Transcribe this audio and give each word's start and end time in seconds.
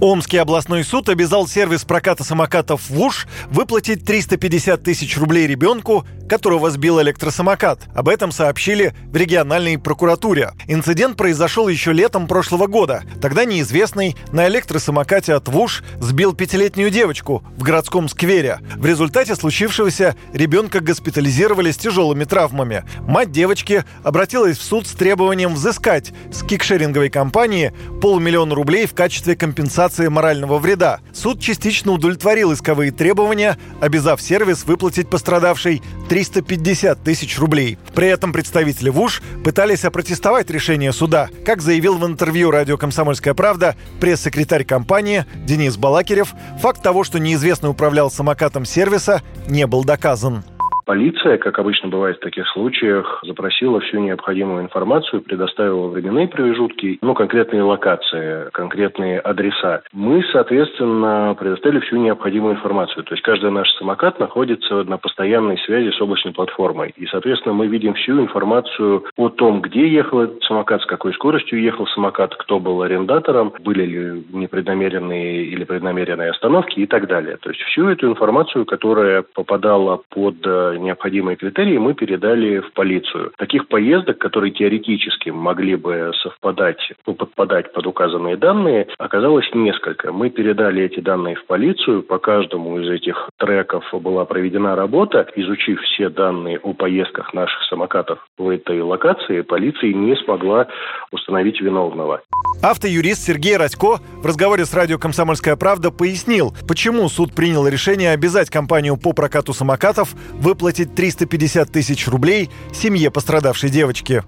Омский 0.00 0.38
областной 0.38 0.82
суд 0.82 1.10
обязал 1.10 1.46
сервис 1.46 1.84
проката 1.84 2.24
самокатов 2.24 2.88
ВУШ 2.88 3.26
выплатить 3.50 4.02
350 4.06 4.82
тысяч 4.82 5.18
рублей 5.18 5.46
ребенку, 5.46 6.06
которого 6.26 6.70
сбил 6.70 7.02
электросамокат. 7.02 7.80
Об 7.94 8.08
этом 8.08 8.32
сообщили 8.32 8.94
в 9.12 9.16
региональной 9.16 9.78
прокуратуре. 9.78 10.52
Инцидент 10.68 11.18
произошел 11.18 11.68
еще 11.68 11.92
летом 11.92 12.28
прошлого 12.28 12.66
года. 12.66 13.02
Тогда 13.20 13.44
неизвестный 13.44 14.16
на 14.32 14.48
электросамокате 14.48 15.34
от 15.34 15.48
ВУШ 15.48 15.82
сбил 16.00 16.32
пятилетнюю 16.32 16.88
девочку 16.88 17.44
в 17.58 17.62
городском 17.62 18.08
сквере. 18.08 18.60
В 18.76 18.86
результате 18.86 19.34
случившегося 19.34 20.16
ребенка 20.32 20.80
госпитализировали 20.80 21.72
с 21.72 21.76
тяжелыми 21.76 22.24
травмами. 22.24 22.84
Мать 23.00 23.32
девочки 23.32 23.84
обратилась 24.02 24.56
в 24.56 24.62
суд 24.62 24.86
с 24.86 24.92
требованием 24.92 25.52
взыскать 25.52 26.12
с 26.32 26.42
кикшеринговой 26.42 27.10
компании 27.10 27.74
полмиллиона 28.00 28.54
рублей 28.54 28.86
в 28.86 28.94
качестве 28.94 29.36
компенсации 29.36 29.89
компенсации 29.90 30.08
морального 30.08 30.58
вреда. 30.58 31.00
Суд 31.12 31.40
частично 31.40 31.92
удовлетворил 31.92 32.52
исковые 32.52 32.92
требования, 32.92 33.56
обязав 33.80 34.22
сервис 34.22 34.64
выплатить 34.64 35.10
пострадавшей 35.10 35.82
350 36.08 37.02
тысяч 37.02 37.38
рублей. 37.38 37.78
При 37.94 38.08
этом 38.08 38.32
представители 38.32 38.90
ВУШ 38.90 39.22
пытались 39.44 39.84
опротестовать 39.84 40.50
решение 40.50 40.92
суда. 40.92 41.28
Как 41.44 41.60
заявил 41.60 41.96
в 41.96 42.06
интервью 42.06 42.50
радио 42.50 42.76
«Комсомольская 42.76 43.34
правда» 43.34 43.74
пресс-секретарь 44.00 44.64
компании 44.64 45.26
Денис 45.44 45.76
Балакирев, 45.76 46.34
факт 46.60 46.82
того, 46.82 47.04
что 47.04 47.18
неизвестный 47.18 47.70
управлял 47.70 48.10
самокатом 48.10 48.64
сервиса, 48.64 49.22
не 49.48 49.66
был 49.66 49.84
доказан. 49.84 50.44
Полиция, 50.90 51.38
как 51.38 51.56
обычно 51.60 51.88
бывает 51.88 52.16
в 52.16 52.20
таких 52.20 52.48
случаях, 52.48 53.22
запросила 53.24 53.78
всю 53.78 54.00
необходимую 54.00 54.64
информацию, 54.64 55.22
предоставила 55.22 55.86
временные 55.86 56.26
промежутки, 56.26 56.98
ну, 57.00 57.14
конкретные 57.14 57.62
локации, 57.62 58.50
конкретные 58.50 59.20
адреса. 59.20 59.82
Мы, 59.92 60.24
соответственно, 60.32 61.36
предоставили 61.38 61.78
всю 61.78 61.98
необходимую 61.98 62.56
информацию. 62.56 63.04
То 63.04 63.14
есть 63.14 63.22
каждый 63.22 63.52
наш 63.52 63.70
самокат 63.74 64.18
находится 64.18 64.82
на 64.82 64.98
постоянной 64.98 65.58
связи 65.58 65.92
с 65.96 66.00
облачной 66.02 66.32
платформой. 66.32 66.92
И, 66.96 67.06
соответственно, 67.06 67.54
мы 67.54 67.68
видим 67.68 67.94
всю 67.94 68.20
информацию 68.20 69.04
о 69.16 69.28
том, 69.28 69.60
где 69.60 69.86
ехал 69.86 70.22
этот 70.22 70.42
самокат, 70.42 70.82
с 70.82 70.86
какой 70.86 71.14
скоростью 71.14 71.62
ехал 71.62 71.86
самокат, 71.86 72.34
кто 72.34 72.58
был 72.58 72.82
арендатором, 72.82 73.52
были 73.60 73.86
ли 73.86 74.24
непреднамеренные 74.32 75.44
или 75.44 75.62
преднамеренные 75.62 76.30
остановки 76.30 76.80
и 76.80 76.86
так 76.86 77.06
далее. 77.06 77.36
То 77.36 77.50
есть 77.50 77.62
всю 77.62 77.88
эту 77.88 78.08
информацию, 78.08 78.64
которая 78.64 79.22
попадала 79.22 80.00
под 80.08 80.34
э, 80.44 80.79
необходимые 80.82 81.36
критерии, 81.36 81.78
мы 81.78 81.94
передали 81.94 82.60
в 82.60 82.72
полицию. 82.72 83.32
Таких 83.36 83.68
поездок, 83.68 84.18
которые 84.18 84.52
теоретически 84.52 85.30
могли 85.30 85.76
бы 85.76 86.12
совпадать, 86.22 86.80
ну, 87.06 87.14
подпадать 87.14 87.72
под 87.72 87.86
указанные 87.86 88.36
данные, 88.36 88.88
оказалось 88.98 89.48
несколько. 89.54 90.12
Мы 90.12 90.30
передали 90.30 90.82
эти 90.82 91.00
данные 91.00 91.36
в 91.36 91.46
полицию. 91.46 92.02
По 92.02 92.18
каждому 92.18 92.78
из 92.80 92.88
этих 92.88 93.28
треков 93.38 93.84
была 93.92 94.24
проведена 94.24 94.74
работа. 94.74 95.26
Изучив 95.36 95.80
все 95.82 96.08
данные 96.08 96.58
о 96.58 96.72
поездках 96.72 97.34
наших 97.34 97.62
самокатов 97.64 98.18
в 98.38 98.48
этой 98.48 98.80
локации, 98.80 99.42
полиция 99.42 99.92
не 99.92 100.16
смогла 100.16 100.66
установить 101.12 101.60
виновного. 101.60 102.22
Автоюрист 102.62 103.22
Сергей 103.22 103.56
Радько 103.56 103.98
в 104.22 104.26
разговоре 104.26 104.64
с 104.64 104.74
радио 104.74 104.98
«Комсомольская 104.98 105.56
правда» 105.56 105.90
пояснил, 105.90 106.52
почему 106.68 107.08
суд 107.08 107.34
принял 107.34 107.66
решение 107.66 108.12
обязать 108.12 108.50
компанию 108.50 108.96
по 108.96 109.12
прокату 109.12 109.52
самокатов 109.52 110.14
выплатить 110.34 110.69
выплатить 110.70 110.94
350 110.94 111.72
тысяч 111.72 112.06
рублей 112.06 112.48
семье 112.72 113.10
пострадавшей 113.10 113.70
девочки 113.70 114.22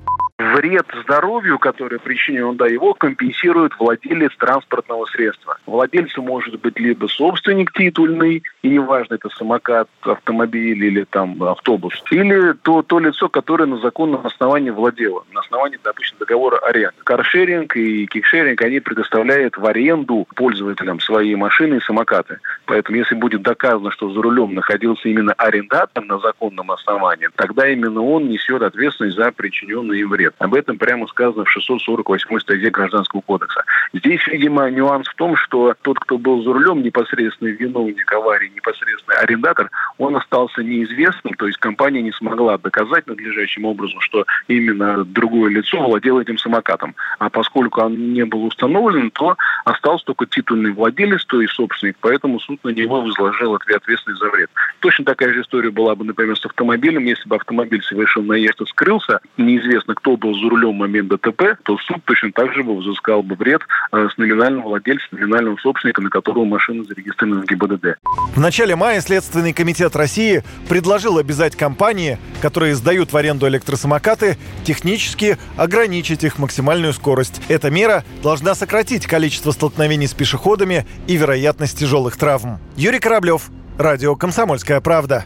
вред 0.54 0.86
здоровью, 1.04 1.58
который 1.58 1.98
причинен, 1.98 2.56
да, 2.56 2.66
его 2.66 2.94
компенсирует 2.94 3.72
владелец 3.78 4.32
транспортного 4.36 5.06
средства. 5.06 5.56
Владельцем 5.66 6.24
может 6.24 6.60
быть 6.60 6.78
либо 6.78 7.06
собственник 7.06 7.72
титульный, 7.72 8.42
и 8.62 8.68
неважно, 8.68 9.14
это 9.14 9.28
самокат, 9.30 9.88
автомобиль 10.02 10.84
или 10.84 11.04
там 11.04 11.42
автобус, 11.42 12.02
или 12.10 12.52
то, 12.62 12.82
то 12.82 12.98
лицо, 12.98 13.28
которое 13.28 13.66
на 13.66 13.78
законном 13.78 14.26
основании 14.26 14.70
владело, 14.70 15.24
на 15.32 15.40
основании, 15.40 15.78
допустим, 15.82 16.18
договора 16.18 16.58
аренды. 16.58 16.96
Каршеринг 17.04 17.76
и 17.76 18.06
кикшеринг, 18.06 18.60
они 18.62 18.80
предоставляют 18.80 19.56
в 19.56 19.66
аренду 19.66 20.26
пользователям 20.34 21.00
свои 21.00 21.34
машины 21.34 21.76
и 21.76 21.80
самокаты. 21.80 22.38
Поэтому, 22.66 22.98
если 22.98 23.14
будет 23.14 23.42
доказано, 23.42 23.90
что 23.90 24.10
за 24.10 24.22
рулем 24.22 24.54
находился 24.54 25.08
именно 25.08 25.32
арендатор 25.34 26.04
на 26.04 26.18
законном 26.18 26.70
основании, 26.70 27.28
тогда 27.36 27.68
именно 27.68 28.00
он 28.00 28.28
несет 28.28 28.62
ответственность 28.62 29.16
за 29.16 29.32
причиненный 29.32 30.00
им 30.00 30.10
вред. 30.10 30.31
Об 30.38 30.54
этом 30.54 30.78
прямо 30.78 31.06
сказано 31.06 31.44
в 31.44 31.50
648 31.50 32.38
статье 32.40 32.70
Гражданского 32.70 33.20
кодекса. 33.20 33.64
Здесь, 33.92 34.26
видимо, 34.26 34.70
нюанс 34.70 35.08
в 35.08 35.14
том, 35.14 35.36
что 35.36 35.74
тот, 35.82 35.98
кто 36.00 36.18
был 36.18 36.42
за 36.42 36.52
рулем, 36.52 36.82
непосредственный 36.82 37.52
виновник 37.52 38.12
аварии, 38.12 38.52
непосредственный 38.54 39.18
арендатор, 39.18 39.70
он 39.98 40.16
остался 40.16 40.62
неизвестным, 40.62 41.34
то 41.34 41.46
есть 41.46 41.58
компания 41.58 42.02
не 42.02 42.12
смогла 42.12 42.58
доказать 42.58 43.06
надлежащим 43.06 43.64
образом, 43.64 44.00
что 44.00 44.26
именно 44.48 45.04
другое 45.04 45.50
лицо 45.50 45.78
владело 45.82 46.20
этим 46.20 46.38
самокатом. 46.38 46.94
А 47.18 47.30
поскольку 47.30 47.82
он 47.82 48.12
не 48.12 48.24
был 48.24 48.44
установлен, 48.44 49.10
то 49.10 49.36
остался 49.64 50.06
только 50.06 50.26
титульный 50.26 50.72
владелец, 50.72 51.24
то 51.26 51.40
есть 51.40 51.54
собственник, 51.54 51.96
поэтому 52.00 52.40
суд 52.40 52.62
на 52.64 52.70
него 52.70 53.00
возложил 53.00 53.54
ответственность 53.54 54.20
за 54.20 54.30
вред. 54.30 54.50
Точно 54.80 55.04
такая 55.04 55.32
же 55.32 55.42
история 55.42 55.70
была 55.70 55.94
бы, 55.94 56.04
например, 56.04 56.36
с 56.36 56.44
автомобилем. 56.44 57.04
Если 57.04 57.28
бы 57.28 57.36
автомобиль 57.36 57.82
совершил 57.82 58.22
наезд 58.22 58.60
и 58.60 58.66
скрылся, 58.66 59.20
неизвестно, 59.36 59.94
кто 59.94 60.16
был 60.16 60.34
за 60.34 60.48
рулем 60.48 60.72
в 60.72 60.78
момент 60.78 61.08
ДТП, 61.08 61.56
то 61.62 61.78
суд 61.78 61.98
точно 62.04 62.32
так 62.32 62.52
же 62.54 62.62
бы 62.62 62.76
взыскал 62.76 63.22
бы 63.22 63.34
вред 63.34 63.62
э, 63.92 64.08
с 64.12 64.18
номинального 64.18 64.68
владельца, 64.68 65.06
номинального 65.10 65.56
собственника, 65.56 66.02
на 66.02 66.10
которого 66.10 66.44
машина 66.44 66.84
зарегистрирована 66.84 67.42
в 67.42 67.46
ГИБДД. 67.46 67.98
В 68.34 68.40
начале 68.40 68.76
мая 68.76 69.00
Следственный 69.00 69.52
комитет 69.82 69.96
России 69.96 70.44
предложил 70.68 71.18
обязать 71.18 71.56
компании, 71.56 72.18
которые 72.40 72.76
сдают 72.76 73.12
в 73.12 73.16
аренду 73.16 73.48
электросамокаты, 73.48 74.38
технически 74.64 75.38
ограничить 75.56 76.22
их 76.22 76.38
максимальную 76.38 76.92
скорость. 76.92 77.40
Эта 77.48 77.68
мера 77.68 78.04
должна 78.22 78.54
сократить 78.54 79.06
количество 79.06 79.50
столкновений 79.50 80.06
с 80.06 80.14
пешеходами 80.14 80.86
и 81.08 81.16
вероятность 81.16 81.78
тяжелых 81.80 82.16
травм. 82.16 82.60
Юрий 82.76 83.00
Кораблев, 83.00 83.50
Радио 83.76 84.14
«Комсомольская 84.14 84.80
правда». 84.80 85.24